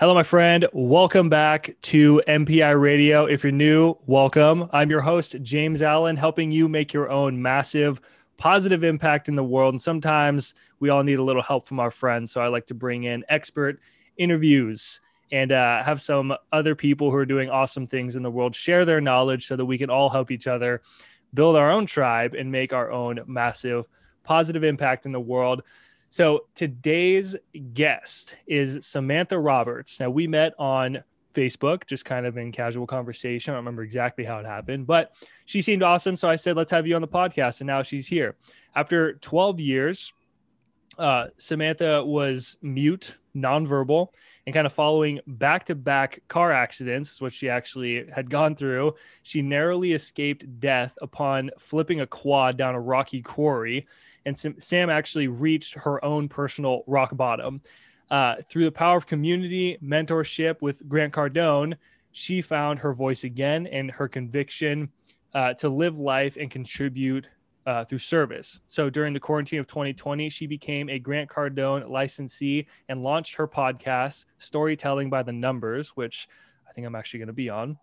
[0.00, 0.64] Hello, my friend.
[0.72, 3.26] Welcome back to MPI Radio.
[3.26, 4.68] If you're new, welcome.
[4.72, 8.00] I'm your host, James Allen, helping you make your own massive
[8.36, 9.74] positive impact in the world.
[9.74, 12.30] And sometimes we all need a little help from our friends.
[12.30, 13.80] So I like to bring in expert
[14.16, 15.00] interviews
[15.32, 18.84] and uh, have some other people who are doing awesome things in the world share
[18.84, 20.80] their knowledge so that we can all help each other
[21.34, 23.84] build our own tribe and make our own massive
[24.22, 25.64] positive impact in the world.
[26.10, 27.36] So today's
[27.74, 30.00] guest is Samantha Roberts.
[30.00, 33.52] Now we met on Facebook, just kind of in casual conversation.
[33.52, 35.12] I don't remember exactly how it happened, but
[35.44, 36.16] she seemed awesome.
[36.16, 37.60] So I said, let's have you on the podcast.
[37.60, 38.36] And now she's here.
[38.74, 40.14] After 12 years,
[40.98, 44.08] uh, Samantha was mute, nonverbal,
[44.46, 48.94] and kind of following back to back car accidents, which she actually had gone through.
[49.22, 53.86] She narrowly escaped death upon flipping a quad down a rocky quarry
[54.24, 57.60] and Sam actually reached her own personal rock bottom.
[58.10, 61.76] Uh, through the power of community, mentorship with Grant Cardone,
[62.12, 64.90] she found her voice again and her conviction
[65.34, 67.28] uh, to live life and contribute
[67.66, 68.60] uh, through service.
[68.66, 73.46] So during the quarantine of 2020, she became a Grant Cardone licensee and launched her
[73.46, 76.28] podcast, Storytelling by the Numbers, which
[76.66, 77.78] I think I'm actually going to be on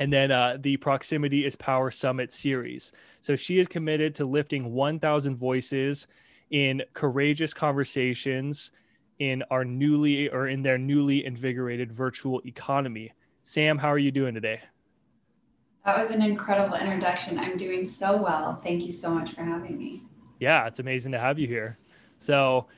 [0.00, 2.90] and then uh, the Proximity is Power Summit series.
[3.20, 6.06] So she is committed to lifting 1,000 voices
[6.50, 8.72] in courageous conversations
[9.18, 13.12] in our newly or in their newly invigorated virtual economy.
[13.42, 14.60] Sam, how are you doing today?
[15.84, 17.38] That was an incredible introduction.
[17.38, 18.58] I'm doing so well.
[18.64, 20.02] Thank you so much for having me.
[20.38, 21.78] Yeah, it's amazing to have you here.
[22.18, 22.68] So,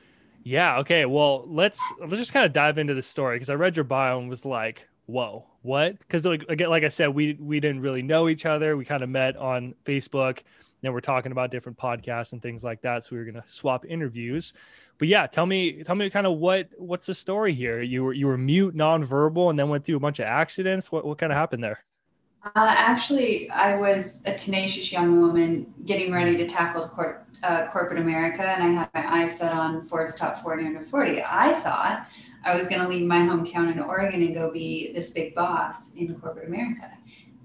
[0.43, 1.05] yeah, okay.
[1.05, 4.19] Well, let's let's just kind of dive into the story because I read your bio
[4.19, 5.97] and was like, whoa, what?
[5.99, 8.77] Because like again, like I said, we we didn't really know each other.
[8.77, 10.39] We kind of met on Facebook.
[10.81, 13.05] Then we're talking about different podcasts and things like that.
[13.05, 14.53] So we were gonna swap interviews.
[14.97, 17.81] But yeah, tell me, tell me kind of what what's the story here?
[17.81, 20.91] You were you were mute, nonverbal, and then went through a bunch of accidents.
[20.91, 21.83] What what kind of happened there?
[22.43, 26.91] Uh, actually, I was a tenacious young woman getting ready to tackle
[27.41, 31.23] uh, corporate America, and I had my eyes set on Forbes Top 40 under 40.
[31.23, 32.07] I thought
[32.43, 35.91] I was going to leave my hometown in Oregon and go be this big boss
[35.95, 36.91] in corporate America.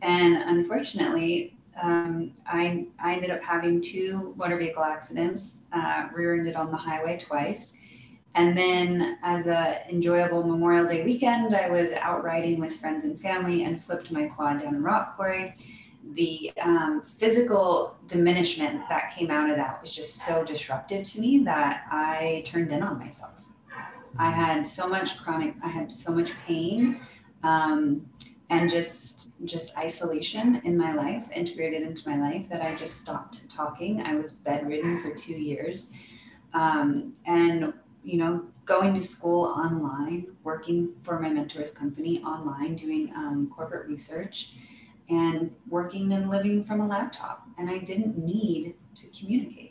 [0.03, 6.70] And unfortunately, um, I, I ended up having two motor vehicle accidents, uh, rear-ended on
[6.70, 7.75] the highway twice.
[8.34, 13.20] And then as a enjoyable Memorial Day weekend, I was out riding with friends and
[13.20, 15.54] family and flipped my quad down a rock quarry.
[16.15, 21.42] The um, physical diminishment that came out of that was just so disruptive to me
[21.44, 23.38] that I turned in on myself.
[24.19, 27.01] I had so much chronic, I had so much pain
[27.43, 28.09] um,
[28.51, 33.43] and just just isolation in my life, integrated into my life that I just stopped
[33.55, 34.03] talking.
[34.03, 35.93] I was bedridden for two years.
[36.55, 43.12] Um, and, you know, going to school online, working for my mentor's company online, doing
[43.15, 44.53] um, corporate research
[45.11, 47.47] and working and living from a laptop.
[47.59, 49.68] And I didn't need to communicate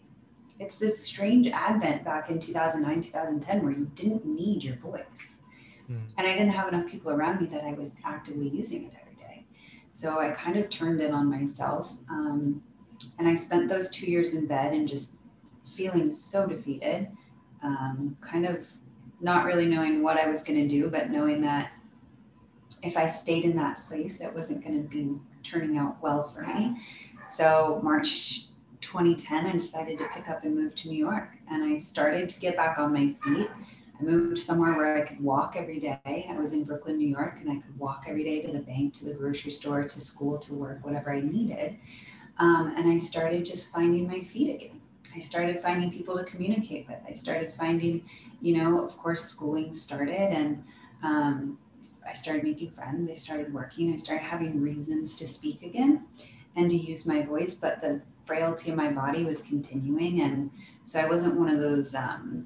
[0.60, 5.36] it's this strange advent back in 2009 2010 where you didn't need your voice.
[5.90, 6.02] Mm.
[6.18, 9.16] and i didn't have enough people around me that i was actively using it every
[9.16, 9.46] day.
[9.92, 12.62] So i kind of turned in on myself um,
[13.18, 15.16] and i spent those two years in bed and just
[15.76, 17.08] feeling so defeated
[17.64, 18.68] um, kind of
[19.22, 21.72] not really knowing what i was going to do but knowing that
[22.84, 25.16] if i stayed in that place it wasn't going to be
[25.50, 26.78] turning out well for me.
[27.30, 28.47] So march
[28.88, 31.32] 2010, I decided to pick up and move to New York.
[31.52, 33.50] And I started to get back on my feet.
[34.00, 36.00] I moved somewhere where I could walk every day.
[36.06, 38.94] I was in Brooklyn, New York, and I could walk every day to the bank,
[38.96, 41.78] to the grocery store, to school, to work, whatever I needed.
[42.38, 44.80] Um, and I started just finding my feet again.
[45.14, 47.00] I started finding people to communicate with.
[47.06, 48.10] I started finding,
[48.42, 50.64] you know, of course, schooling started and
[51.04, 51.58] um,
[52.08, 53.10] I started making friends.
[53.10, 53.94] I started working.
[53.94, 56.06] I started having reasons to speak again
[56.56, 57.56] and to use my voice.
[57.56, 60.22] But the frailty of my body was continuing.
[60.22, 60.52] And
[60.84, 62.46] so I wasn't one of those um,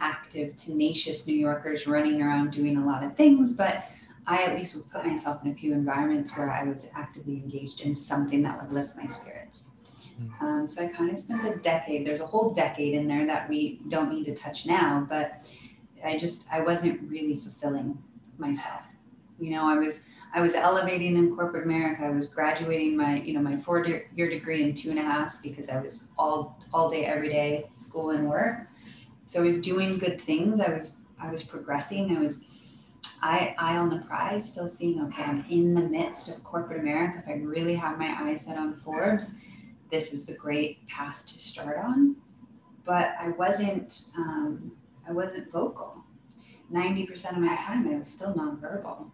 [0.00, 3.86] active, tenacious New Yorkers running around doing a lot of things, but
[4.26, 7.80] I at least would put myself in a few environments where I was actively engaged
[7.80, 9.68] in something that would lift my spirits.
[10.18, 10.44] Hmm.
[10.44, 13.48] Um, so I kind of spent a decade, there's a whole decade in there that
[13.48, 15.44] we don't need to touch now, but
[16.04, 18.02] I just, I wasn't really fulfilling
[18.36, 18.82] myself.
[19.38, 20.02] You know, I was
[20.34, 22.04] I was elevating in corporate America.
[22.04, 25.42] I was graduating my, you know, my four year degree in two and a half
[25.42, 28.68] because I was all all day, every day, school and work.
[29.26, 30.60] So I was doing good things.
[30.60, 32.16] I was I was progressing.
[32.16, 32.44] I was
[33.22, 37.22] I eye on the prize, still seeing, okay, I'm in the midst of corporate America.
[37.24, 39.40] If I really have my eyes set on Forbes,
[39.90, 42.16] this is the great path to start on.
[42.84, 44.72] But I wasn't um,
[45.08, 46.04] I wasn't vocal
[46.72, 49.10] 90% of my time I was still nonverbal.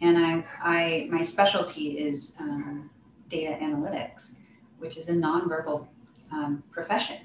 [0.00, 2.90] And I, I my specialty is um,
[3.28, 4.32] data analytics,
[4.78, 5.86] which is a nonverbal
[6.32, 7.18] um, profession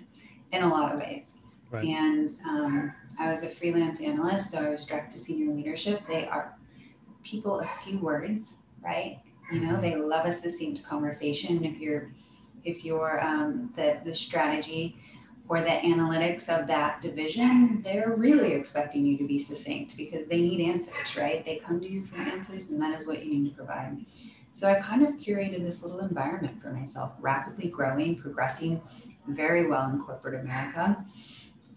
[0.51, 1.35] in a lot of ways.
[1.71, 1.85] Right.
[1.85, 6.01] And um, I was a freelance analyst, so I was direct to senior leadership.
[6.07, 6.55] They are
[7.23, 9.19] people of few words, right?
[9.51, 11.63] You know, they love a succinct conversation.
[11.63, 12.11] If you're
[12.63, 14.97] if you're um, the the strategy
[15.47, 20.41] or the analytics of that division, they're really expecting you to be succinct because they
[20.41, 21.45] need answers, right?
[21.45, 24.05] They come to you for answers, and that is what you need to provide.
[24.53, 28.81] So I kind of curated this little environment for myself, rapidly growing, progressing
[29.27, 31.03] very well in corporate America,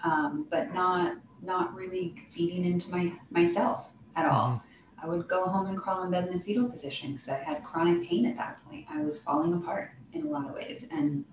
[0.05, 4.49] um, but not not really feeding into my myself at all.
[4.49, 4.65] Mm-hmm.
[5.01, 7.63] I would go home and crawl in bed in the fetal position because I had
[7.63, 8.87] chronic pain at that point.
[8.91, 11.25] I was falling apart in a lot of ways, and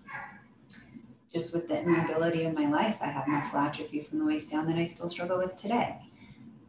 [1.35, 4.67] just with the immobility of my life, I have muscle atrophy from the waist down
[4.67, 5.97] that I still struggle with today,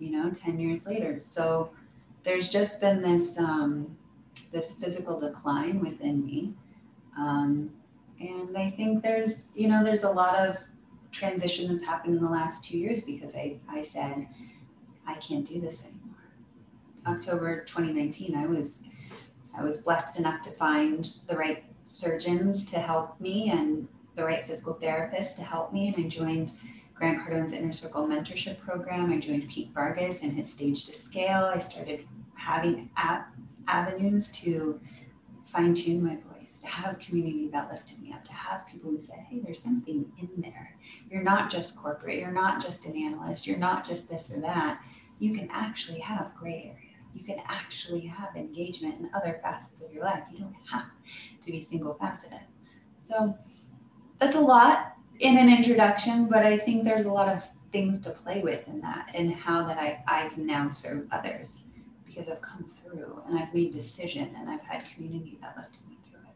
[0.00, 1.20] you know, 10 years later.
[1.20, 1.70] So
[2.24, 3.96] there's just been this, um,
[4.50, 6.52] this physical decline within me.
[7.16, 7.70] Um,
[8.18, 10.56] and I think there's, you know, there's a lot of
[11.12, 14.26] transition that's happened in the last two years because I, I said,
[15.06, 16.02] I can't do this anymore.
[17.06, 18.82] October 2019, I was,
[19.56, 23.86] I was blessed enough to find the right surgeons to help me and
[24.16, 25.94] the right physical therapist to help me.
[25.94, 26.52] And I joined
[26.94, 29.12] Grant Cardone's Inner Circle Mentorship Program.
[29.12, 31.50] I joined Pete Vargas and his Stage to Scale.
[31.54, 32.90] I started having
[33.68, 34.80] avenues to
[35.44, 39.00] fine tune my voice, to have community that lifted me up, to have people who
[39.00, 40.76] said, hey, there's something in there.
[41.08, 44.80] You're not just corporate, you're not just an analyst, you're not just this or that.
[45.18, 46.96] You can actually have gray area.
[47.14, 50.24] You can actually have engagement in other facets of your life.
[50.32, 50.86] You don't have
[51.42, 52.40] to be single faceted.
[53.00, 53.38] So
[54.18, 58.10] that's a lot in an introduction, but I think there's a lot of things to
[58.10, 61.60] play with in that and how that I, I can now serve others
[62.06, 65.98] because I've come through and I've made decision and I've had community that lifted me
[66.08, 66.34] through it.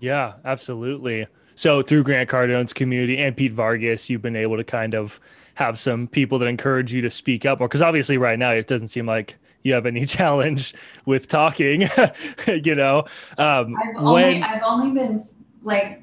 [0.00, 1.26] Yeah, absolutely.
[1.54, 5.20] So through Grant Cardone's community and Pete Vargas, you've been able to kind of
[5.54, 8.66] have some people that encourage you to speak up more because obviously right now it
[8.66, 11.88] doesn't seem like you have any challenge with talking
[12.46, 13.00] you know
[13.38, 15.28] um, I've, only, when, I've only been
[15.62, 16.02] like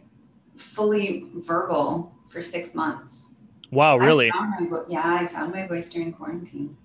[0.59, 3.38] fully verbal for six months.
[3.71, 4.31] Wow, really?
[4.31, 6.75] I yeah, I found my voice during quarantine.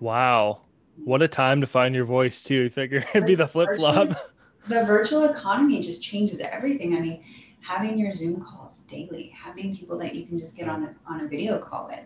[0.00, 0.62] Wow.
[0.96, 2.64] What a time to find your voice too.
[2.64, 4.16] You figure it'd be the flip flop.
[4.66, 6.94] The virtual economy just changes everything.
[6.94, 7.24] I mean,
[7.62, 11.22] having your Zoom calls daily, having people that you can just get on a, on
[11.22, 12.04] a video call with.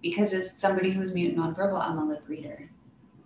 [0.00, 2.70] Because as somebody who's mute and nonverbal, I'm a lip reader,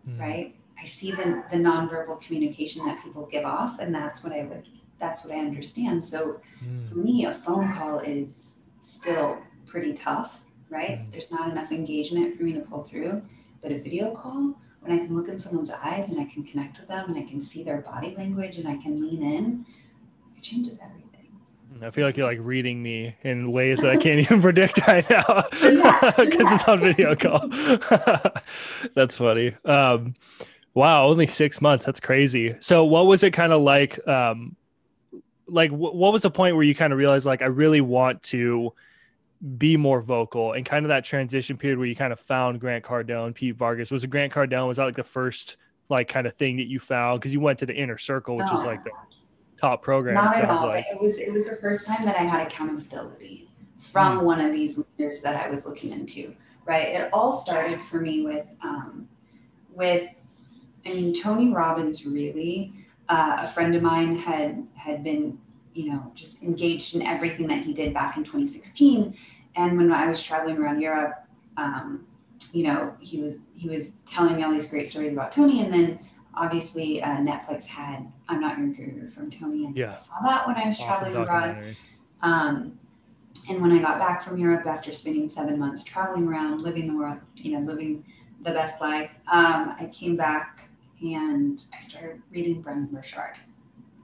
[0.08, 0.18] mm.
[0.18, 0.56] right?
[0.80, 4.66] I see the, the nonverbal communication that people give off, and that's what I would
[5.00, 6.04] that's what I understand.
[6.04, 6.88] So mm.
[6.88, 11.00] for me, a phone call is still pretty tough, right?
[11.00, 11.12] Mm.
[11.12, 13.22] There's not enough engagement for me to pull through.
[13.62, 16.78] But a video call, when I can look in someone's eyes and I can connect
[16.78, 19.66] with them and I can see their body language and I can lean in,
[20.36, 21.00] it changes everything.
[21.82, 25.08] I feel like you're like reading me in ways that I can't even predict right
[25.08, 27.48] now because it's on video call.
[28.94, 29.54] That's funny.
[29.64, 30.14] Um,
[30.74, 31.86] wow, only six months.
[31.86, 32.56] That's crazy.
[32.60, 34.56] So, what was it kind of like um,
[35.50, 38.22] like w- what was the point where you kind of realized like I really want
[38.24, 38.72] to
[39.56, 42.84] be more vocal and kind of that transition period where you kind of found Grant
[42.84, 43.90] Cardone, Pete Vargas.
[43.90, 44.68] Was it Grant Cardone?
[44.68, 45.56] Was that like the first
[45.88, 47.20] like kind of thing that you found?
[47.20, 48.58] Because you went to the inner circle, which no.
[48.58, 48.90] is like the
[49.58, 50.14] top program.
[50.14, 50.66] Not at all.
[50.66, 50.86] Like.
[50.90, 53.48] It was it was the first time that I had accountability
[53.78, 54.22] from mm.
[54.22, 56.34] one of these leaders that I was looking into.
[56.66, 56.88] Right.
[56.88, 59.08] It all started for me with um,
[59.72, 60.06] with
[60.84, 62.74] I mean Tony Robbins really
[63.08, 65.38] uh, a friend of mine had had been
[65.74, 69.16] you know just engaged in everything that he did back in 2016
[69.56, 71.14] and when i was traveling around europe
[71.56, 72.06] um,
[72.52, 75.62] you know he was he was telling me all these great stories about tony.
[75.62, 75.98] And then
[76.34, 79.66] obviously uh, netflix had i'm not your guru from tony.
[79.66, 79.96] And yeah.
[79.96, 81.76] so i saw that when i was awesome traveling abroad.
[82.22, 82.78] um,
[83.48, 86.96] and when i got back from europe after spending seven months traveling around living the
[86.96, 88.04] world you know living
[88.42, 90.60] the best life um, i came back
[91.02, 93.36] and I started reading Brendon Burchard.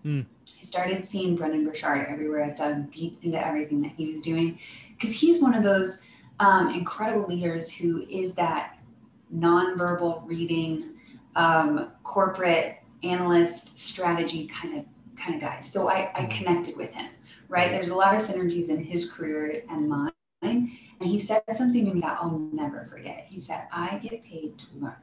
[0.06, 0.26] Mm.
[0.60, 2.44] I started seeing Brendon Burchard everywhere.
[2.44, 4.58] I dug deep into everything that he was doing
[4.92, 6.00] because he's one of those
[6.38, 8.78] um, incredible leaders who is that
[9.34, 10.94] nonverbal reading,
[11.34, 14.84] um, corporate analyst strategy kind of
[15.16, 15.60] kind of guy.
[15.60, 16.28] So I, I hmm.
[16.28, 17.10] connected with him.
[17.48, 20.10] Right, there's a lot of synergies in his career and mine.
[20.42, 20.70] And
[21.00, 23.26] he said something to me that I'll never forget.
[23.30, 24.96] He said, I get paid to learn.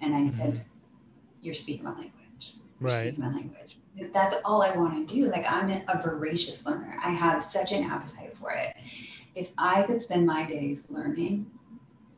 [0.00, 0.68] And I said, mm-hmm
[1.42, 2.12] you're speaking my language.
[2.80, 3.08] You're right.
[3.08, 3.71] speaking my language.
[3.94, 5.30] Because that's all I want to do.
[5.30, 6.98] Like I'm a voracious learner.
[7.02, 8.74] I have such an appetite for it.
[9.34, 11.50] If I could spend my days learning,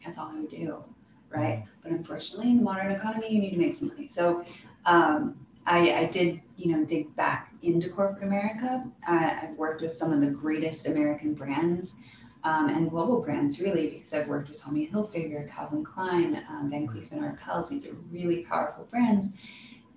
[0.05, 0.85] that's all I would do.
[1.31, 1.65] right?
[1.83, 4.09] But unfortunately, in the modern economy, you need to make some money.
[4.09, 4.45] So
[4.87, 8.85] um, I, I, did, you know, dig back into corporate America.
[9.07, 11.97] I, I've worked with some of the greatest American brands
[12.45, 16.87] um, and global brands, really, because I've worked with Tommy Hilfiger, Calvin Klein, um, Van
[16.87, 17.71] Cleef and Arpels.
[17.71, 19.31] These are really powerful brands,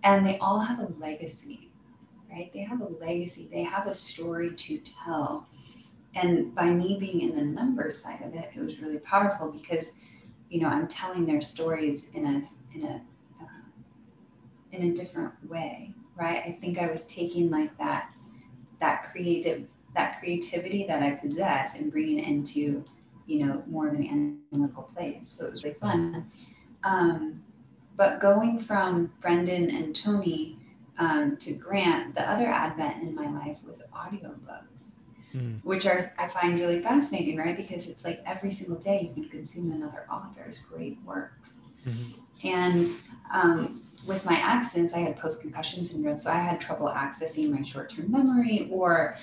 [0.04, 1.67] and they all have a legacy,
[2.32, 2.52] right?
[2.54, 3.50] They have a legacy.
[3.52, 5.48] They have a story to tell.
[6.16, 9.94] And by me being in the numbers side of it, it was really powerful because,
[10.50, 13.02] you know, I'm telling their stories in a in a
[13.42, 13.64] uh,
[14.72, 16.44] in a different way, right?
[16.46, 18.16] I think I was taking like that
[18.80, 19.66] that creative
[19.96, 22.84] that creativity that I possess and bringing it into,
[23.26, 25.28] you know, more of an analytical place.
[25.28, 26.28] So it was really fun.
[26.84, 27.42] Um,
[27.96, 30.57] but going from Brendon and Tony
[30.98, 34.96] um, to Grant, the other advent in my life was audiobooks,
[35.34, 35.60] mm.
[35.64, 37.56] which are I find really fascinating, right?
[37.56, 41.58] Because it's like every single day you can consume another author's great works.
[41.88, 42.48] Mm-hmm.
[42.48, 42.88] And
[43.32, 47.64] um, with my accidents, I had post concussion syndrome, so I had trouble accessing my
[47.64, 49.18] short term memory or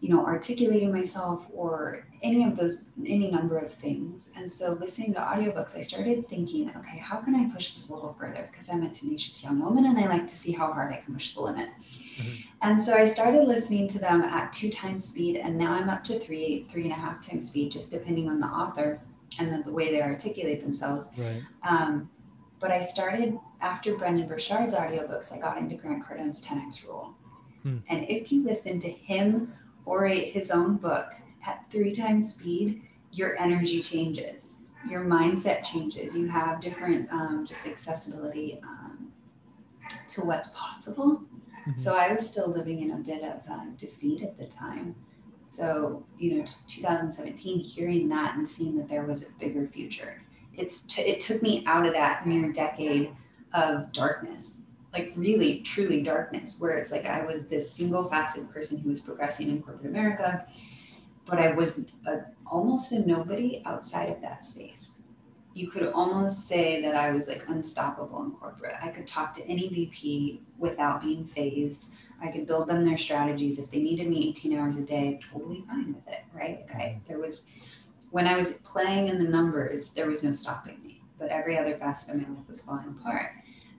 [0.00, 4.32] you know, articulating myself or any of those, any number of things.
[4.34, 7.94] And so listening to audiobooks, I started thinking, okay, how can I push this a
[7.94, 8.48] little further?
[8.50, 11.14] Because I'm a tenacious young woman and I like to see how hard I can
[11.14, 11.68] push the limit.
[11.78, 12.34] Mm-hmm.
[12.62, 16.04] And so I started listening to them at two times speed, and now I'm up
[16.04, 19.00] to three, three and a half times speed, just depending on the author
[19.38, 21.10] and the, the way they articulate themselves.
[21.16, 21.42] Right.
[21.62, 22.10] Um,
[22.58, 27.14] but I started after brendon Burchard's audiobooks, I got into Grant Cardone's 10x rule.
[27.62, 27.78] Hmm.
[27.88, 29.54] And if you listen to him
[29.86, 31.06] orate his own book
[31.46, 32.82] at three times speed,
[33.12, 34.50] your energy changes,
[34.88, 36.16] your mindset changes.
[36.16, 39.12] You have different um, just accessibility um,
[40.10, 41.22] to what's possible.
[41.60, 41.78] Mm-hmm.
[41.78, 44.94] So I was still living in a bit of uh, defeat at the time.
[45.46, 50.22] So you know, 2017, hearing that and seeing that there was a bigger future,
[50.56, 53.10] it's t- it took me out of that near decade
[53.52, 58.78] of darkness like really truly darkness where it's like I was this single faceted person
[58.78, 60.46] who was progressing in corporate America,
[61.26, 65.02] but I was a, almost a nobody outside of that space.
[65.54, 68.76] You could almost say that I was like unstoppable in corporate.
[68.82, 71.86] I could talk to any VP without being phased.
[72.22, 73.58] I could build them their strategies.
[73.58, 76.60] If they needed me 18 hours a day, totally fine with it, right?
[76.60, 77.08] Like I, mm-hmm.
[77.08, 77.50] there was,
[78.10, 81.02] when I was playing in the numbers, there was no stopping me.
[81.18, 83.32] But every other facet of my life was falling apart.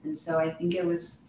[0.03, 1.25] And so I think it was,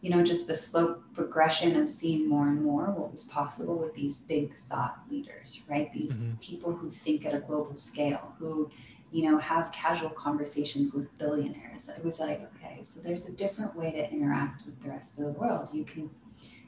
[0.00, 3.94] you know, just the slow progression of seeing more and more what was possible with
[3.94, 5.92] these big thought leaders, right?
[5.92, 6.36] These mm-hmm.
[6.36, 8.70] people who think at a global scale, who,
[9.10, 11.88] you know, have casual conversations with billionaires.
[11.88, 15.24] It was like, okay, so there's a different way to interact with the rest of
[15.24, 15.70] the world.
[15.72, 16.10] You can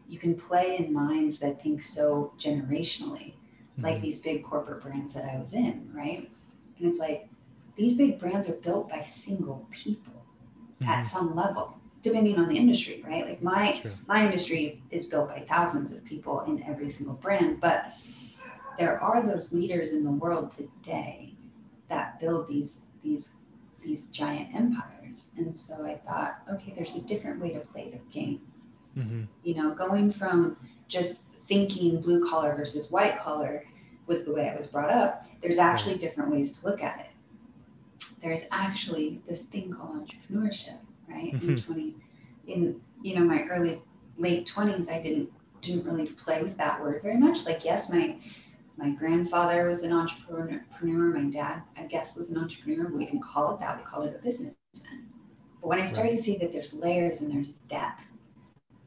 [0.09, 3.85] you can play in minds that think so generationally, mm-hmm.
[3.85, 6.29] like these big corporate brands that I was in, right?
[6.79, 7.29] And it's like
[7.77, 10.20] these big brands are built by single people
[10.81, 10.91] mm-hmm.
[10.91, 13.93] at some level depending on the industry right like my True.
[14.07, 17.93] my industry is built by thousands of people in every single brand but
[18.79, 21.35] there are those leaders in the world today
[21.89, 23.37] that build these these
[23.83, 27.99] these giant empires and so i thought okay there's a different way to play the
[28.13, 28.41] game
[28.97, 29.25] mm-hmm.
[29.43, 30.57] you know going from
[30.89, 33.65] just thinking blue collar versus white collar
[34.07, 37.10] was the way i was brought up there's actually different ways to look at it
[38.23, 41.33] there's actually this thing called entrepreneurship, right?
[41.35, 41.51] Mm-hmm.
[41.51, 41.95] In 20,
[42.47, 43.81] in you know my early
[44.19, 45.31] late 20s, I didn't
[45.63, 47.45] didn't really play with that word very much.
[47.45, 48.17] Like yes, my
[48.77, 51.19] my grandfather was an entrepreneur.
[51.19, 52.89] My dad, I guess, was an entrepreneur.
[52.89, 53.79] We didn't call it that.
[53.79, 54.55] We called it a businessman.
[55.61, 56.17] But when I started right.
[56.17, 58.03] to see that there's layers and there's depth,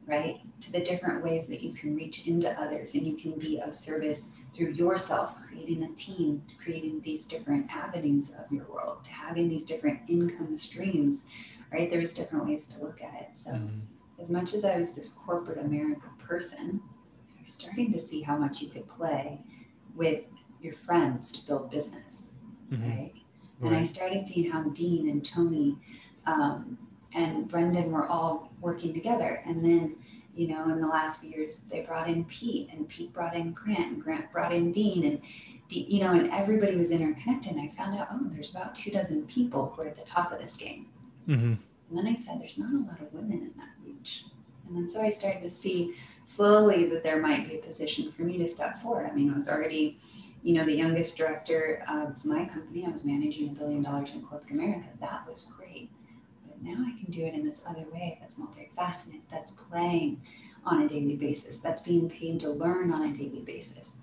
[0.06, 3.60] right, to the different ways that you can reach into others and you can be
[3.60, 9.10] of service through yourself, creating a team, creating these different avenues of your world, to
[9.10, 11.24] having these different income streams,
[11.72, 11.90] right?
[11.90, 13.28] There's different ways to look at it.
[13.36, 13.80] So, mm-hmm.
[14.20, 16.82] as much as I was this corporate America person,
[17.38, 19.40] I was starting to see how much you could play
[19.94, 20.20] with
[20.60, 22.34] your friends to build business,
[22.70, 22.90] mm-hmm.
[22.90, 23.12] right?
[23.60, 23.72] right?
[23.72, 25.76] And I started seeing how Dean and Tony
[26.26, 26.78] um,
[27.14, 29.42] and Brendon were all working together.
[29.46, 29.96] And then
[30.34, 33.52] you know, in the last few years, they brought in Pete, and Pete brought in
[33.52, 35.20] Grant, and Grant brought in Dean, and
[35.68, 37.52] you know, and everybody was interconnected.
[37.52, 40.32] And I found out, oh, there's about two dozen people who are at the top
[40.32, 40.86] of this game.
[41.28, 41.54] Mm-hmm.
[41.88, 44.24] And then I said, there's not a lot of women in that reach.
[44.66, 45.94] And then so I started to see
[46.24, 49.08] slowly that there might be a position for me to step forward.
[49.10, 49.98] I mean, I was already,
[50.42, 52.84] you know, the youngest director of my company.
[52.86, 54.86] I was managing a billion dollars in corporate America.
[55.00, 55.90] That was great
[56.62, 60.22] now I can do it in this other way that's multifaceted, that's playing
[60.64, 63.98] on a daily basis, that's being paid to learn on a daily basis,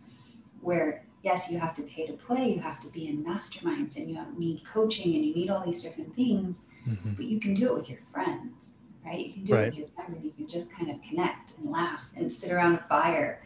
[0.62, 4.10] where yes, you have to pay to play, you have to be in masterminds, and
[4.10, 6.64] you need coaching, and you need all these different things.
[6.88, 7.14] Mm-hmm.
[7.14, 8.72] But you can do it with your friends,
[9.06, 9.28] right?
[9.28, 9.64] You can do right.
[9.64, 12.52] it with your friends, and you can just kind of connect and laugh and sit
[12.52, 13.44] around a fire,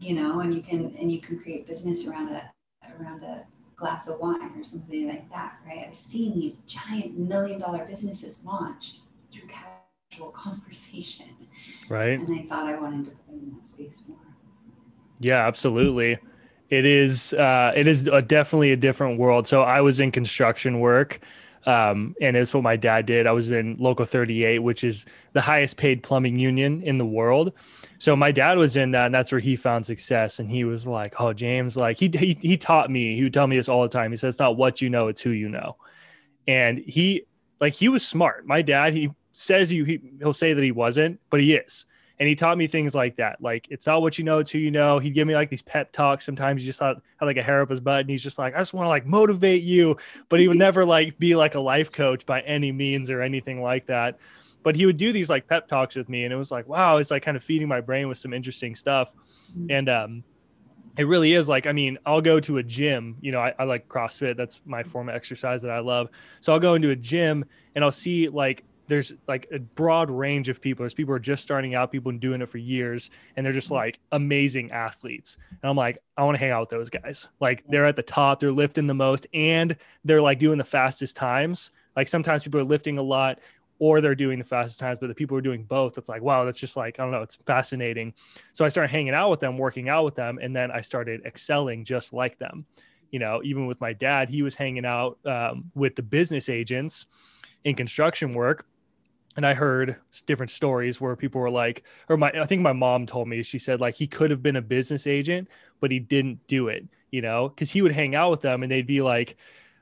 [0.00, 2.50] you know, and you can and you can create business around a
[3.00, 3.44] around a
[3.76, 5.86] glass of wine or something like that, right?
[5.86, 8.94] I've seen these giant million dollar businesses launch
[9.32, 11.26] through casual conversation.
[11.88, 12.18] Right.
[12.18, 14.18] And I thought I wanted to play in that space more.
[15.20, 16.18] Yeah, absolutely.
[16.68, 19.46] It is uh, it is a, definitely a different world.
[19.46, 21.20] So I was in construction work.
[21.64, 23.26] Um, and it's what my dad did.
[23.26, 27.52] I was in Local 38, which is the highest paid plumbing union in the world.
[27.98, 30.38] So my dad was in that, and that's where he found success.
[30.38, 33.16] And he was like, "Oh, James, like he he he taught me.
[33.16, 34.10] He would tell me this all the time.
[34.10, 35.76] He says, "It's not what you know, it's who you know."
[36.46, 37.22] And he
[37.60, 38.46] like he was smart.
[38.46, 41.86] My dad, he says he, he he'll say that he wasn't, but he is
[42.18, 43.40] and he taught me things like that.
[43.40, 44.98] Like it's not what you know, it's who you know.
[44.98, 46.24] He'd give me like these pep talks.
[46.24, 48.54] Sometimes he just thought had like a hair up his butt, and he's just like,
[48.54, 49.96] I just want to like motivate you,
[50.28, 53.60] but he would never like be like a life coach by any means or anything
[53.60, 54.18] like that.
[54.66, 56.96] But he would do these like pep talks with me, and it was like, wow,
[56.96, 59.12] it's like kind of feeding my brain with some interesting stuff.
[59.52, 59.70] Mm-hmm.
[59.70, 60.24] And um,
[60.98, 63.62] it really is like, I mean, I'll go to a gym, you know, I, I
[63.62, 64.36] like CrossFit.
[64.36, 66.08] That's my form of exercise that I love.
[66.40, 67.44] So I'll go into a gym
[67.76, 70.82] and I'll see like there's like a broad range of people.
[70.82, 73.70] There's people who are just starting out, people doing it for years, and they're just
[73.70, 75.38] like amazing athletes.
[75.62, 77.28] And I'm like, I want to hang out with those guys.
[77.38, 81.14] Like they're at the top, they're lifting the most, and they're like doing the fastest
[81.14, 81.70] times.
[81.94, 83.38] Like sometimes people are lifting a lot
[83.78, 86.22] or they're doing the fastest times, but the people who are doing both, it's like,
[86.22, 88.14] wow, that's just like, I don't know, it's fascinating.
[88.52, 91.24] So I started hanging out with them, working out with them, and then I started
[91.26, 92.66] excelling just like them.
[93.10, 97.06] You know, even with my dad, he was hanging out um, with the business agents
[97.64, 98.66] in construction work
[99.36, 103.04] and I heard different stories where people were like, or my, I think my mom
[103.06, 105.48] told me, she said like he could have been a business agent,
[105.80, 108.72] but he didn't do it, you know, because he would hang out with them and
[108.72, 109.36] they'd be like,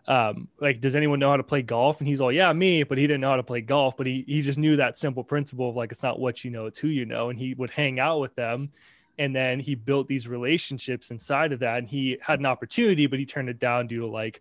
[0.07, 2.01] um, like, does anyone know how to play golf?
[2.01, 4.25] And he's all, yeah, me, but he didn't know how to play golf, but he,
[4.27, 6.89] he just knew that simple principle of like, it's not what you know, it's who
[6.89, 7.31] you know.
[7.31, 8.71] And he would hang out with them.
[9.19, 11.79] And then he built these relationships inside of that.
[11.79, 14.41] And he had an opportunity, but he turned it down due to like,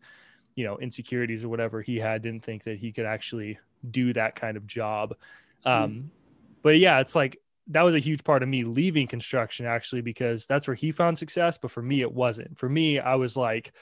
[0.56, 3.58] you know, insecurities or whatever he had, didn't think that he could actually
[3.89, 5.15] do that kind of job.
[5.63, 5.69] Hmm.
[5.69, 6.08] Um, mm.
[6.62, 10.45] But yeah, it's like that was a huge part of me leaving construction actually because
[10.45, 11.58] that's where he found success.
[11.58, 12.58] But for me, it wasn't.
[12.58, 13.73] For me, I was like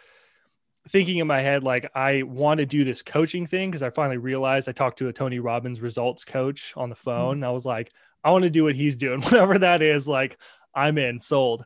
[0.88, 4.18] thinking in my head, like, I want to do this coaching thing because I finally
[4.18, 7.04] realized I talked to a Tony Robbins results coach on the hmm.
[7.04, 7.40] phone.
[7.42, 7.46] Mm.
[7.46, 7.92] I was like,
[8.24, 10.08] I want to do what he's doing, whatever that is.
[10.08, 10.38] Like,
[10.74, 11.66] I'm in, sold.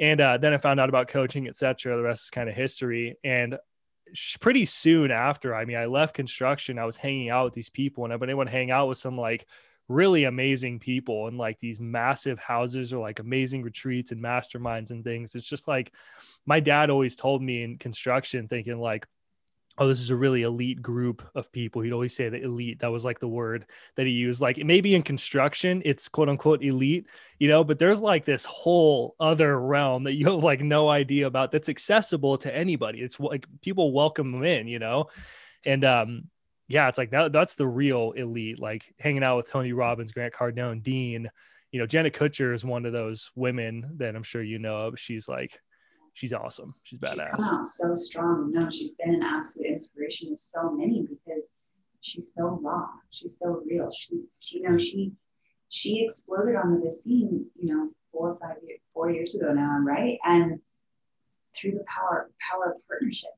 [0.00, 1.96] And uh, then I found out about coaching, etc.
[1.96, 3.16] The rest is kind of history.
[3.24, 3.58] And
[4.40, 8.04] pretty soon after, I mean, I left construction, I was hanging out with these people
[8.04, 9.46] and I've been able to hang out with some like
[9.88, 15.04] really amazing people and like these massive houses or like amazing retreats and masterminds and
[15.04, 15.34] things.
[15.34, 15.92] It's just like
[16.44, 19.06] my dad always told me in construction, thinking like,
[19.78, 21.82] oh, this is a really elite group of people.
[21.82, 22.80] He'd always say the elite.
[22.80, 24.40] That was like the word that he used.
[24.40, 27.06] Like maybe in construction, it's quote unquote elite,
[27.38, 31.26] you know, but there's like this whole other realm that you have like no idea
[31.26, 33.00] about that's accessible to anybody.
[33.00, 35.08] It's like people welcome them in, you know?
[35.64, 36.30] And um,
[36.68, 40.34] yeah, it's like that, that's the real elite, like hanging out with Tony Robbins, Grant
[40.34, 41.28] Cardone, Dean.
[41.72, 44.98] You know, Jenna Kutcher is one of those women that I'm sure you know of.
[44.98, 45.60] She's like
[46.16, 46.74] she's awesome.
[46.82, 47.30] She's badass.
[47.36, 48.50] She's come out so strong.
[48.52, 51.52] No, she's been an absolute inspiration to so many because
[52.00, 52.86] she's so raw.
[53.10, 53.90] She's so real.
[53.92, 54.78] She, she, you know, mm-hmm.
[54.78, 55.12] she,
[55.68, 59.78] she exploded onto the scene, you know, four or five years, four years ago now,
[59.80, 60.18] right?
[60.24, 60.58] And
[61.54, 63.30] through the power, power of partnership,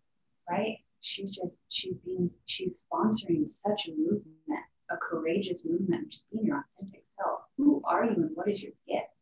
[0.48, 0.78] right?
[1.00, 6.64] She's just, she's being, she's sponsoring such a movement, a courageous movement, just being your
[6.76, 7.40] authentic self.
[7.56, 9.12] Who are you and what is your gift?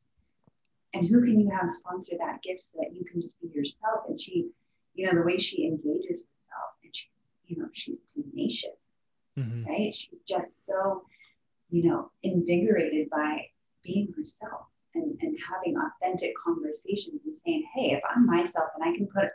[0.97, 4.01] and who can you have sponsor that gift so that you can just be yourself
[4.09, 4.49] and she
[4.95, 8.89] you know the way she engages herself and she's you know she's tenacious
[9.39, 9.65] mm-hmm.
[9.65, 11.03] right she's just so
[11.71, 13.45] you know invigorated by
[13.83, 18.97] being herself and, and having authentic conversations and saying hey if i'm myself and i
[18.97, 19.29] can put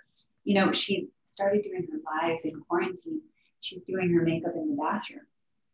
[0.43, 3.21] you know she started doing her lives in quarantine.
[3.61, 5.21] She's doing her makeup in the bathroom.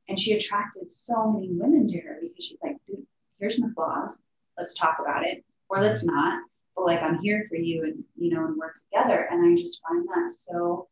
[0.09, 3.05] And she attracted so many women to her because she's like dude
[3.39, 4.21] here's my flaws.
[4.57, 5.43] Let's talk about it.
[5.69, 6.43] Or let's not.
[6.75, 9.27] But like i'm here for you and you know and work together.
[9.31, 10.87] And i just find that so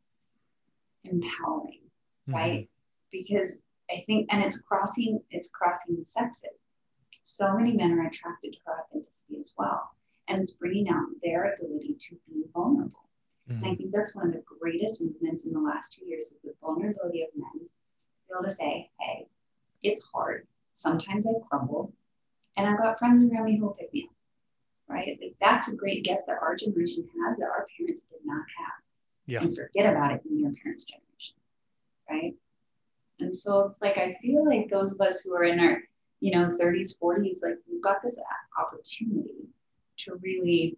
[1.04, 1.82] empowering
[2.28, 2.34] mm-hmm.
[2.34, 2.70] right?
[3.12, 3.60] Because
[3.92, 6.50] i think and it's crossing it's crossing the sexes.
[7.24, 9.90] So many men are attracted to her authenticity as well.
[10.28, 13.05] And it's bringing out their ability to be vulnerable
[13.50, 13.64] mm-hmm.
[13.64, 16.38] and i think that's one of the greatest movements in the last two years is
[16.44, 19.28] the vulnerability of men to be able to say hey
[19.84, 21.94] it's hard sometimes i crumble
[22.58, 24.16] and i've got friends around me who'll pick me up
[24.88, 25.18] right?
[25.22, 28.74] Like that's a great gift that our generation has that our parents did not have.
[29.26, 29.42] Yeah.
[29.42, 31.36] And forget about it in their parents' generation.
[32.10, 32.34] Right.
[33.20, 35.82] And so it's like I feel like those of us who are in our,
[36.20, 38.22] you know, 30s, 40s, like we've got this
[38.60, 39.50] opportunity
[40.00, 40.78] to really,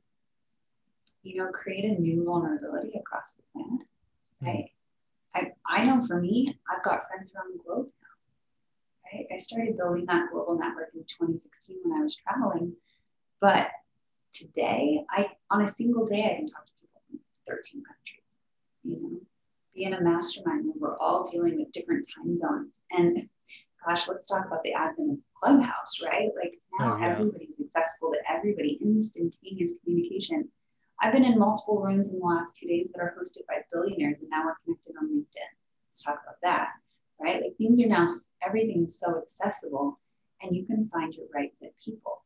[1.28, 3.88] you know, create a new vulnerability across the planet.
[4.40, 4.48] Hmm.
[4.48, 4.72] Right.
[5.36, 9.20] I, I know for me, I've got friends around the globe now.
[9.20, 9.28] Right.
[9.34, 12.74] I started building that global network in 2016 when I was traveling.
[13.40, 13.70] But
[14.34, 18.36] today, I on a single day I can talk to people from 13 countries.
[18.84, 19.20] You know,
[19.76, 22.82] be in a mastermind where we're all dealing with different time zones.
[22.92, 23.30] And
[23.86, 26.30] gosh, let's talk about the advent of Clubhouse, right?
[26.42, 27.12] Like now oh, yeah.
[27.12, 30.50] everybody's accessible to everybody, instantaneous communication.
[31.00, 34.22] I've been in multiple rooms in the last two days that are hosted by billionaires,
[34.22, 35.52] and now we're connected on LinkedIn.
[35.92, 36.70] Let's talk about that,
[37.20, 37.42] right?
[37.42, 38.08] Like things are now,
[38.42, 40.00] everything's so accessible,
[40.42, 42.24] and you can find your right fit people.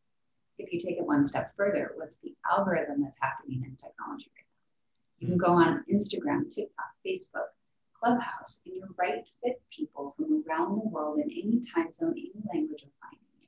[0.57, 4.45] If you take it one step further, what's the algorithm that's happening in technology right
[4.45, 5.19] now?
[5.19, 7.51] You can go on Instagram, TikTok, Facebook,
[7.99, 12.31] Clubhouse, and you right fit people from around the world in any time zone, any
[12.53, 13.47] language are finding you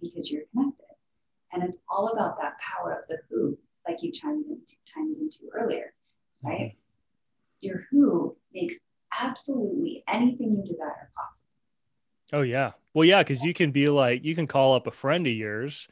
[0.00, 0.86] because you're connected.
[1.52, 5.38] And it's all about that power of the who like you chimed into, chimed into
[5.54, 5.92] earlier,
[6.42, 6.60] right?
[6.60, 6.78] Mm-hmm.
[7.60, 8.76] Your who makes
[9.18, 11.50] absolutely anything you desire possible.
[12.32, 12.72] Oh yeah.
[12.92, 15.88] Well, yeah, because you can be like, you can call up a friend of yours.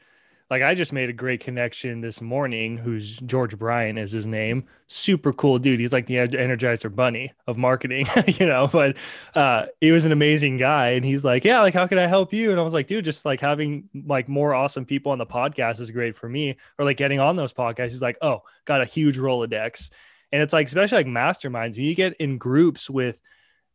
[0.49, 2.77] Like I just made a great connection this morning.
[2.77, 4.65] Who's George Bryan is his name.
[4.87, 5.79] Super cool dude.
[5.79, 8.67] He's like the Energizer Bunny of marketing, you know.
[8.67, 8.97] But
[9.35, 12.33] uh, he was an amazing guy, and he's like, yeah, like how can I help
[12.33, 12.51] you?
[12.51, 15.79] And I was like, dude, just like having like more awesome people on the podcast
[15.79, 17.91] is great for me, or like getting on those podcasts.
[17.91, 19.89] He's like, oh, got a huge Rolodex,
[20.31, 23.19] and it's like especially like masterminds when you get in groups with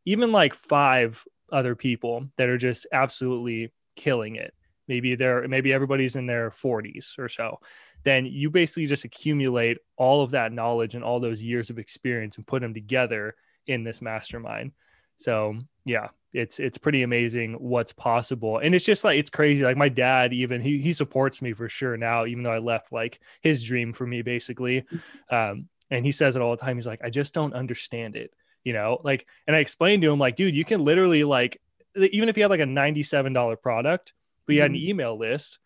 [0.05, 4.55] even like five other people that are just absolutely killing it
[4.89, 7.61] maybe they're maybe everybody's in their 40s or so
[8.05, 12.37] then you basically just accumulate all of that knowledge and all those years of experience
[12.37, 13.35] and put them together
[13.67, 14.73] in this mastermind.
[15.17, 18.59] So yeah it's it's pretty amazing what's possible.
[18.59, 19.65] And it's just like it's crazy.
[19.65, 22.93] Like my dad even he, he supports me for sure now even though i left
[22.93, 24.85] like his dream for me basically.
[25.31, 26.77] Um, and he says it all the time.
[26.77, 28.33] He's like i just don't understand it
[28.65, 29.01] you know?
[29.03, 31.61] Like and i explained to him like dude you can literally like
[31.97, 34.13] even if you had like a $97 product
[34.55, 35.59] you had an email list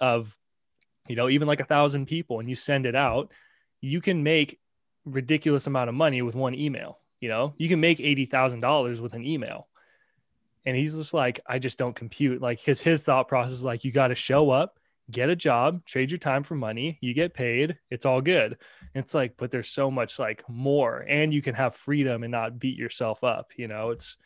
[0.00, 0.36] of
[1.08, 3.32] you know even like a thousand people and you send it out
[3.80, 4.58] you can make
[5.04, 7.54] ridiculous amount of money with one email you know?
[7.56, 9.68] You can make $80000 with an email.
[10.64, 12.42] And he's just like i just don't compute.
[12.42, 14.78] Like his his thought process is like you got to show up
[15.10, 18.58] get a job trade your time for money you get paid it's all good.
[18.94, 22.58] It's like but there's so much like more and you can have freedom and not
[22.58, 23.90] beat yourself up you know?
[23.90, 24.18] It's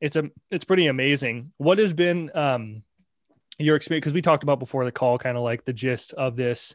[0.00, 1.52] it's a it's pretty amazing.
[1.58, 2.82] What has been um
[3.60, 6.36] your experience because we talked about before the call kind of like the gist of
[6.36, 6.74] this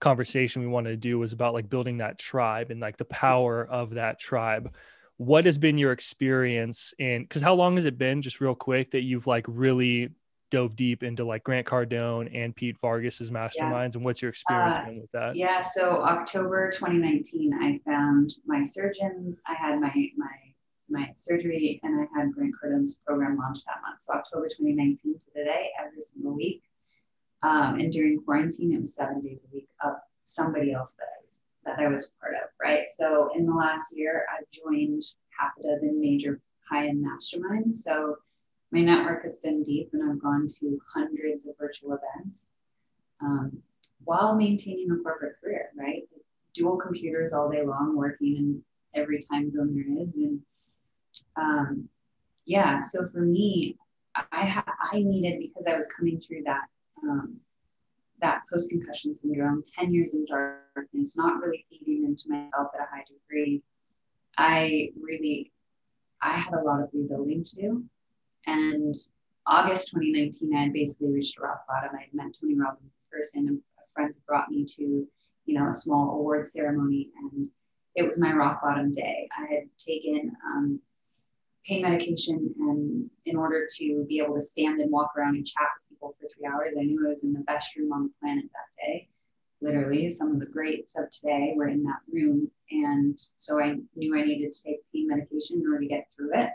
[0.00, 3.64] conversation we wanted to do was about like building that tribe and like the power
[3.64, 4.74] of that tribe.
[5.16, 8.90] What has been your experience in because how long has it been just real quick
[8.90, 10.10] that you've like really
[10.50, 13.90] dove deep into like grant cardone and pete vargas's masterminds yeah.
[13.94, 15.34] and what's your experience uh, been with that?
[15.34, 19.40] yeah so october 2019 i found my surgeons.
[19.48, 20.53] I had my my
[20.94, 24.00] my surgery and I had Grant Cardone's program launched that month.
[24.00, 26.62] So October 2019 to today, every single week.
[27.42, 31.20] Um, and during quarantine, it was seven days a week of somebody else that I
[31.26, 32.84] was that I was part of, right?
[32.96, 35.02] So in the last year, I've joined
[35.38, 37.74] half a dozen major high-end masterminds.
[37.74, 38.16] So
[38.70, 42.50] my network has been deep and I've gone to hundreds of virtual events
[43.22, 43.58] um,
[44.04, 46.02] while maintaining a corporate career, right?
[46.54, 48.62] Dual computers all day long, working in
[48.94, 50.12] every time zone there is.
[50.14, 50.40] And
[51.36, 51.88] um,
[52.46, 53.76] yeah, so for me,
[54.14, 56.66] I ha- I needed because I was coming through that
[57.02, 57.36] um,
[58.20, 62.90] that post concussion syndrome, ten years in darkness, not really feeding into myself at a
[62.90, 63.62] high degree.
[64.38, 65.52] I really
[66.22, 67.84] I had a lot of rebuilding to do,
[68.46, 68.94] and
[69.46, 71.90] August 2019, I had basically reached a rock bottom.
[71.96, 75.06] I had met Tony Robbins first, and a friend brought me to
[75.46, 77.48] you know a small award ceremony, and
[77.94, 79.28] it was my rock bottom day.
[79.36, 80.80] I had taken um,
[81.66, 85.68] pain medication and in order to be able to stand and walk around and chat
[85.78, 88.10] with people for three hours, I knew I was in the best room on the
[88.20, 89.08] planet that day.
[89.60, 92.50] Literally, some of the greats of today were in that room.
[92.70, 96.32] And so I knew I needed to take pain medication in order to get through
[96.34, 96.50] it.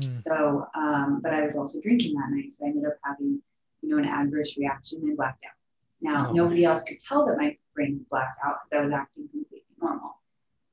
[0.00, 0.22] Mm.
[0.22, 2.52] So, um, but I was also drinking that night.
[2.52, 3.42] So I ended up having,
[3.82, 5.56] you know, an adverse reaction and blacked out.
[6.00, 6.32] Now, oh.
[6.32, 10.21] nobody else could tell that my brain blacked out because I was acting completely normal.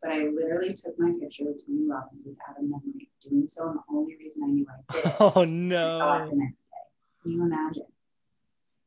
[0.01, 3.67] But I literally took my picture with Tony Robbins without a memory doing so.
[3.67, 5.85] And the only reason I knew I did oh, no.
[5.85, 7.21] I saw it the next day.
[7.21, 7.87] Can you imagine?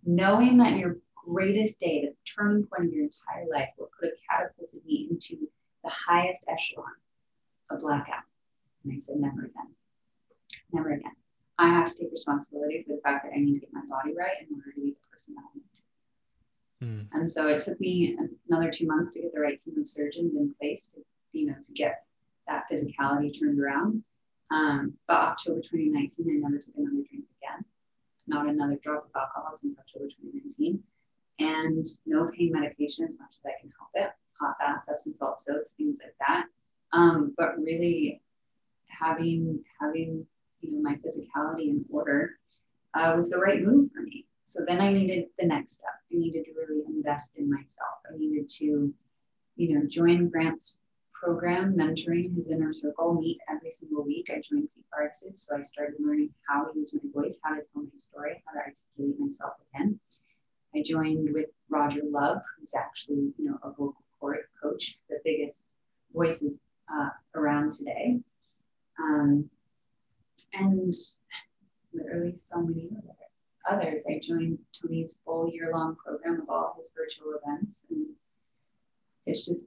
[0.05, 0.97] Knowing that your
[1.27, 5.49] greatest day, the turning point of your entire life, what could have catapulted me into
[5.85, 6.93] the highest echelon,
[7.71, 8.25] a blackout.
[8.85, 9.75] And I said, never again.
[10.73, 11.13] Never again.
[11.59, 14.15] I have to take responsibility for the fact that I need to get my body
[14.17, 15.83] right in order to be the person that I need to.
[16.83, 17.07] Mm.
[17.13, 18.17] And so it took me
[18.49, 21.01] another two months to get the right team of surgeons in place to,
[21.33, 22.05] you know, to get
[22.49, 24.03] that physicality turned around.
[24.51, 27.65] Um, but October 2019, I never took another drink again.
[28.27, 30.83] Not another drop of alcohol since October 2019.
[31.39, 34.13] And no pain medication as much as I can help it.
[34.41, 36.47] Hot baths, Epsom salt soaks, things like that.
[36.93, 38.21] Um, but really
[38.87, 40.27] having having
[40.61, 42.39] you know my physicality in order
[42.95, 44.27] uh, was the right move for me.
[44.45, 45.95] So then I needed the next step.
[46.13, 47.99] I needed to really invest in myself.
[48.13, 48.93] I needed to,
[49.57, 50.79] you know, join Grant's
[51.13, 54.29] program, mentoring his inner circle, meet every single week.
[54.31, 54.83] I joined Pete
[55.35, 58.53] so I started learning how to use my voice, how to tell my story, how
[58.53, 59.99] to articulate myself again.
[60.75, 65.69] I joined with Roger Love, who's actually, you know, a vocal court coach, the biggest
[66.13, 66.61] voices
[66.93, 68.21] uh, around today.
[68.99, 69.49] Um,
[70.53, 70.93] and
[71.95, 72.89] literally so many
[73.71, 74.03] others.
[74.09, 77.85] I joined Tony's full year long program of all his virtual events.
[77.91, 78.07] And
[79.27, 79.67] it's just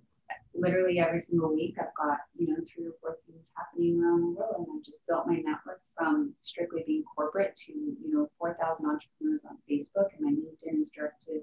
[0.54, 4.40] literally every single week I've got, you know, three or four things happening around the
[4.40, 4.66] world.
[4.68, 9.42] And I've just built my network from strictly being corporate to, you know, 4,000 entrepreneurs
[9.50, 10.10] on Facebook.
[10.18, 11.42] And my LinkedIn is directed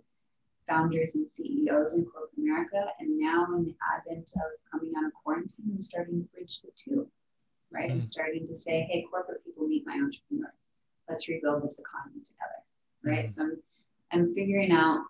[0.68, 2.86] founders and CEOs in corporate America.
[3.00, 6.70] And now in the advent of coming out of quarantine, I'm starting to bridge the
[6.76, 7.08] two,
[7.70, 7.90] right?
[7.90, 7.92] Mm.
[7.92, 10.68] I'm starting to say, hey, corporate people meet my entrepreneurs.
[11.08, 12.62] Let's rebuild this economy together,
[13.04, 13.26] right?
[13.26, 13.30] Mm.
[13.30, 13.62] So I'm,
[14.12, 15.02] I'm figuring out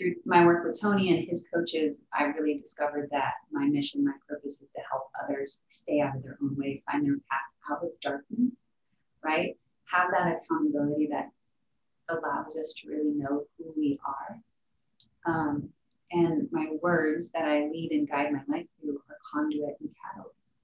[0.00, 4.12] through my work with Tony and his coaches, I really discovered that my mission, my
[4.26, 7.84] purpose is to help others stay out of their own way, find their path out
[7.84, 8.64] of darkness,
[9.22, 9.56] right?
[9.92, 11.30] Have that accountability that
[12.08, 14.40] allows us to really know who we are.
[15.26, 15.68] Um,
[16.12, 20.62] and my words that I lead and guide my life through are conduit and catalyst.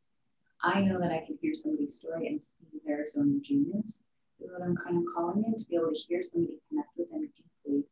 [0.63, 4.03] I know that I can hear somebody's story and see their zone of genius.
[4.39, 7.29] What I'm kind of calling it to be able to hear somebody connect with them
[7.37, 7.85] deeply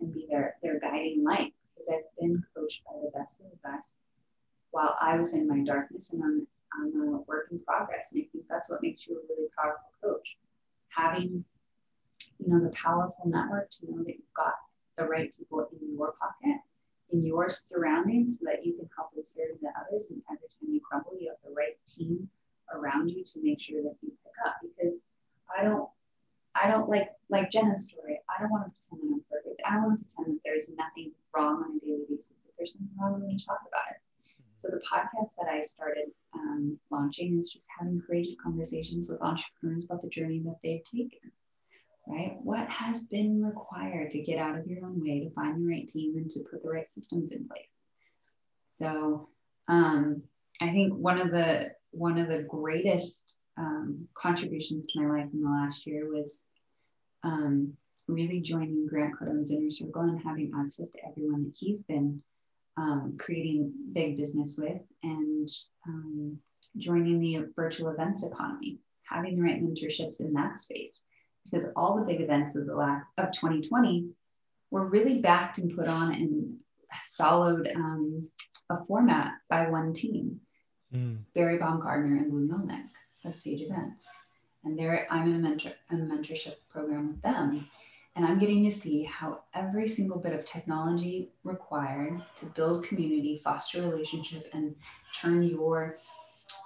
[0.00, 3.58] and be their, their guiding light because I've been coached by the best of the
[3.62, 3.98] best
[4.70, 8.12] while I was in my darkness and I'm, I'm a work in progress.
[8.12, 10.36] And I think that's what makes you a really powerful coach.
[10.90, 11.44] Having,
[12.38, 14.54] you know, the powerful network to know that you've got
[14.96, 16.60] the right people in your pocket,
[17.12, 20.08] in your surroundings, so that you can help and serve the others.
[20.10, 22.28] And every time you crumble, you have the right team
[22.74, 24.56] around you to make sure that you pick up.
[24.62, 25.00] Because
[25.56, 25.88] I don't
[26.54, 26.88] I don't
[27.48, 28.20] like Jenna's story.
[28.28, 29.60] I don't want to pretend that I'm perfect.
[29.64, 32.36] I don't want to pretend that there's nothing wrong on a daily basis.
[32.48, 34.00] If there's something wrong, we talk about it.
[34.56, 39.84] So the podcast that I started um, launching is just having courageous conversations with entrepreneurs
[39.84, 41.30] about the journey that they've taken.
[42.06, 42.36] Right?
[42.42, 45.88] What has been required to get out of your own way to find the right
[45.88, 47.66] team and to put the right systems in place?
[48.70, 49.28] So
[49.68, 50.22] um,
[50.60, 55.42] I think one of the one of the greatest um, contributions to my life in
[55.42, 56.48] the last year was
[57.28, 57.72] um,
[58.06, 62.22] really joining Grant Cardone's inner circle and having access to everyone that he's been
[62.76, 65.48] um, creating big business with and
[65.86, 66.38] um,
[66.76, 71.02] joining the virtual events economy, having the right mentorships in that space.
[71.44, 74.10] Because all the big events of the last of 2020
[74.70, 76.56] were really backed and put on and
[77.16, 78.28] followed um,
[78.70, 80.40] a format by one team.
[80.94, 81.18] Mm.
[81.34, 82.84] Barry Baumgartner and Lou Melnick
[83.24, 84.06] of Sage Events.
[84.64, 87.68] And there I'm in a, mentor, a mentorship program with them.
[88.16, 93.40] And I'm getting to see how every single bit of technology required to build community,
[93.44, 94.74] foster relationship, and
[95.20, 95.98] turn your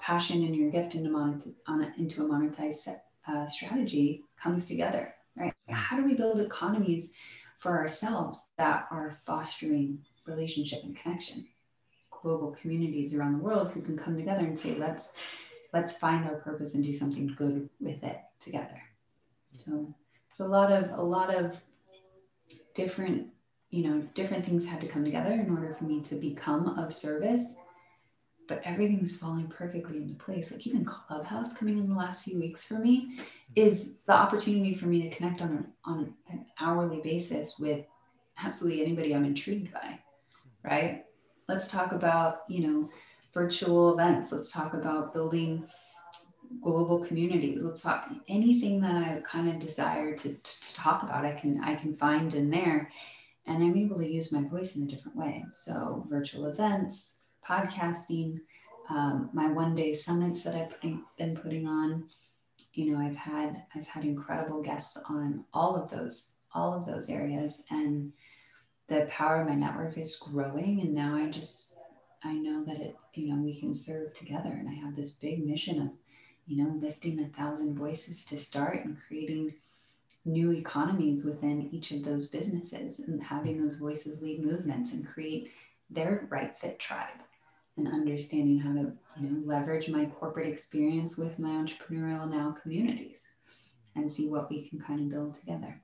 [0.01, 2.89] passion and your gift into, monet- a, into a monetized
[3.29, 5.53] uh, strategy comes together, right?
[5.69, 7.13] How do we build economies
[7.59, 11.47] for ourselves that are fostering relationship and connection?
[12.23, 15.13] Global communities around the world who can come together and say, let's
[15.73, 18.83] let's find our purpose and do something good with it together.
[19.65, 19.95] So,
[20.35, 21.57] so a lot of a lot of
[22.75, 23.29] different,
[23.71, 26.93] you know, different things had to come together in order for me to become of
[26.93, 27.57] service.
[28.49, 30.51] But everything's falling perfectly into place.
[30.51, 33.21] Like even Clubhouse coming in the last few weeks for me
[33.55, 37.87] is the opportunity for me to connect on on an hourly basis with
[38.43, 39.99] absolutely anybody I'm intrigued by.
[40.63, 41.05] Right?
[41.49, 42.91] Let's talk about, you know,
[43.33, 44.33] virtual events.
[44.33, 45.65] Let's talk about building
[46.61, 47.61] global communities.
[47.63, 51.25] Let's talk anything that I kind of desire to, to, to, talk about.
[51.25, 52.91] I can I can find in there,
[53.47, 55.45] and I'm able to use my voice in a different way.
[55.53, 58.41] So virtual events, podcasting,
[58.91, 62.09] um, my one day summits that I've putting, been putting on.
[62.75, 67.09] You know, I've had I've had incredible guests on all of those all of those
[67.09, 68.13] areas, and
[68.89, 71.77] the power of my network is growing and now i just
[72.25, 75.45] i know that it you know we can serve together and i have this big
[75.45, 75.89] mission of
[76.47, 79.53] you know lifting a thousand voices to start and creating
[80.25, 85.51] new economies within each of those businesses and having those voices lead movements and create
[85.91, 87.19] their right fit tribe
[87.77, 93.25] and understanding how to you know leverage my corporate experience with my entrepreneurial now communities
[93.97, 95.81] and see what we can kind of build together.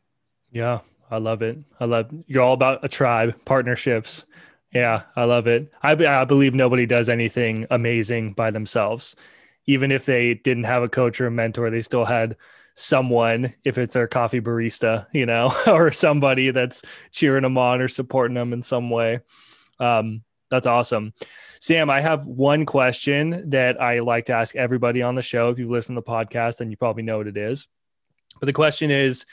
[0.50, 1.58] Yeah i love it.
[1.80, 4.24] I love you're all about a tribe partnerships
[4.72, 5.72] yeah i love it.
[5.82, 9.16] I, I believe nobody does anything amazing by themselves.
[9.66, 12.36] Even if they didn't have a coach or a mentor they still had
[12.74, 17.88] someone if it's our coffee barista you know or somebody that's cheering them on or
[17.88, 19.20] supporting them in some way.
[19.80, 21.12] Um, that's awesome.
[21.60, 25.50] Sam i have one question that i like to ask everybody on the show.
[25.50, 27.66] If you've listened to the podcast then you probably know what it is.
[28.38, 29.26] But the question is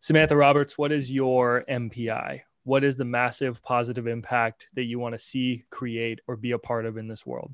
[0.00, 5.14] samantha roberts what is your mpi what is the massive positive impact that you want
[5.14, 7.52] to see create or be a part of in this world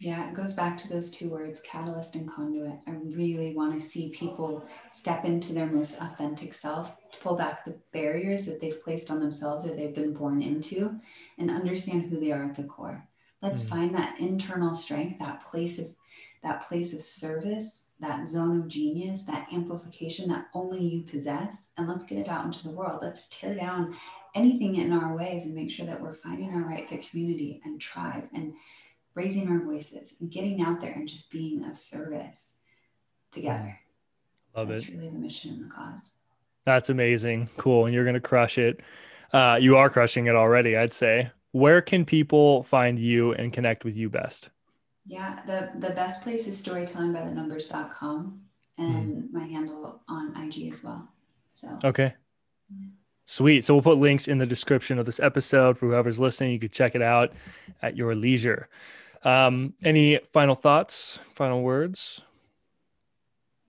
[0.00, 2.74] yeah, it goes back to those two words, catalyst and conduit.
[2.86, 7.64] I really want to see people step into their most authentic self, to pull back
[7.64, 11.00] the barriers that they've placed on themselves or they've been born into,
[11.38, 13.06] and understand who they are at the core.
[13.40, 13.68] Let's mm.
[13.68, 15.86] find that internal strength, that place of
[16.42, 21.88] that place of service, that zone of genius, that amplification that only you possess, and
[21.88, 22.98] let's get it out into the world.
[23.00, 23.96] Let's tear down
[24.34, 27.80] anything in our ways and make sure that we're finding our right fit community and
[27.80, 28.54] tribe and
[29.14, 32.58] raising our voices and getting out there and just being of service
[33.32, 33.78] together.
[34.56, 34.94] Love That's it.
[34.94, 36.10] really the mission and the cause.
[36.64, 37.48] That's amazing.
[37.56, 37.86] Cool.
[37.86, 38.80] And you're going to crush it.
[39.32, 41.30] Uh, you are crushing it already, I'd say.
[41.52, 44.48] Where can people find you and connect with you best?
[45.06, 48.40] Yeah, the, the best place is storytellingbythenumbers.com
[48.78, 49.32] and mm.
[49.32, 51.08] my handle on IG as well.
[51.52, 52.14] So, okay.
[53.26, 53.64] Sweet.
[53.64, 56.52] So we'll put links in the description of this episode for whoever's listening.
[56.52, 57.32] You could check it out
[57.80, 58.68] at your leisure.
[59.22, 62.20] Um, any final thoughts, final words?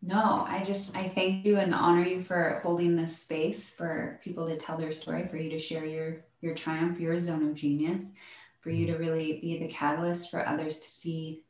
[0.02, 4.48] No, I just I thank you and honor you for holding this space for people
[4.48, 8.04] to tell their story, for you to share your your triumph, your zone of genius,
[8.60, 11.44] for you to really be the catalyst for others to see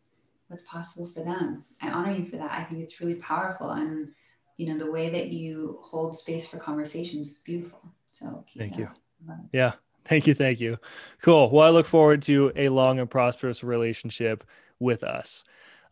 [0.48, 1.66] what's possible for them.
[1.82, 2.52] I honor you for that.
[2.52, 4.10] I think it's really powerful and
[4.58, 7.82] you know the way that you hold space for conversations is beautiful.
[8.12, 8.90] So thank you.
[9.52, 9.74] Yeah.
[10.06, 10.34] Thank you.
[10.34, 10.78] Thank you.
[11.22, 11.50] Cool.
[11.50, 14.44] Well, I look forward to a long and prosperous relationship
[14.80, 15.44] with us.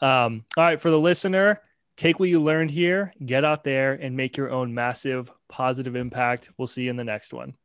[0.02, 0.80] Um, all right.
[0.80, 1.62] For the listener,
[1.98, 6.50] take what you learned here, get out there and make your own massive positive impact.
[6.58, 7.56] We'll see you in the next one.